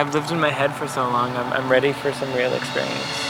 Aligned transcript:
I've 0.00 0.14
lived 0.14 0.30
in 0.30 0.40
my 0.40 0.48
head 0.48 0.74
for 0.74 0.88
so 0.88 1.02
long. 1.02 1.36
I'm, 1.36 1.52
I'm 1.52 1.70
ready 1.70 1.92
for 1.92 2.10
some 2.10 2.32
real 2.32 2.54
experience. 2.54 3.29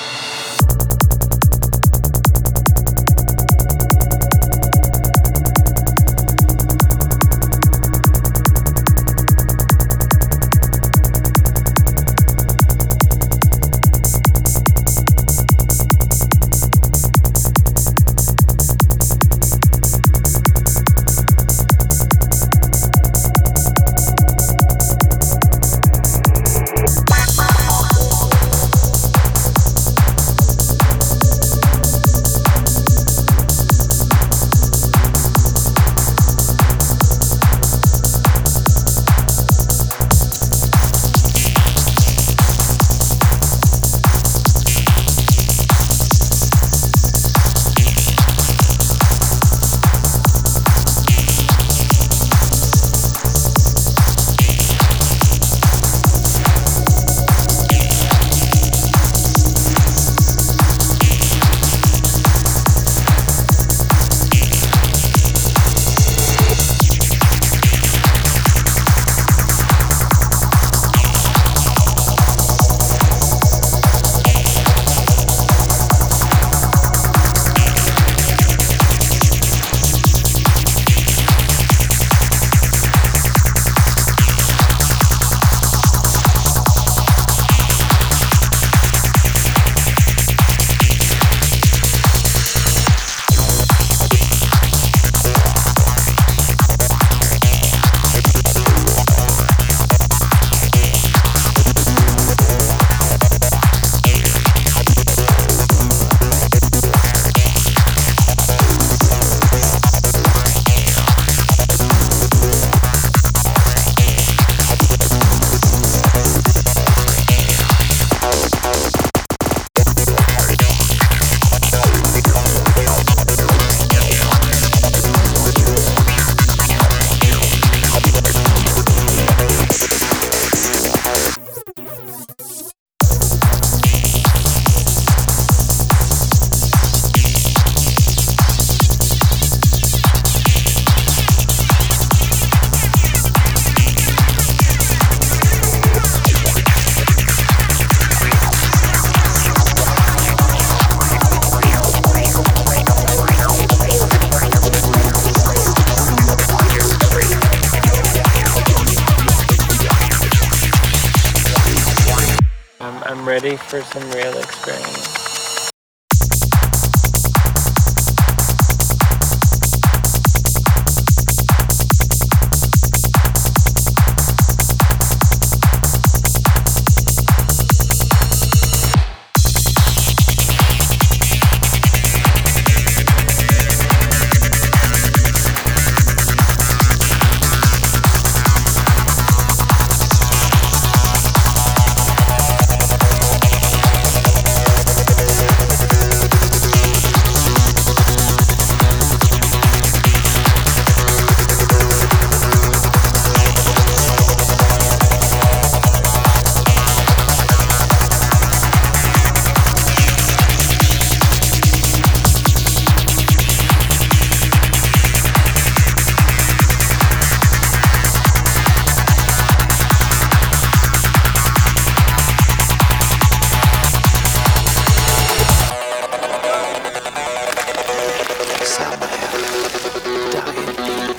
I'm, 163.05 163.29
ready 163.29 163.57
for 163.57 163.83
some 163.83 164.11
real 164.11 164.37
experience. 164.37 165.20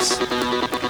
Records. 0.02 0.81